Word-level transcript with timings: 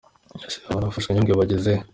Ese 0.47 0.59
babantu 0.65 0.87
bafashe 0.89 1.09
Nyungwe 1.11 1.33
bageze 1.39 1.69
he? 1.75 1.79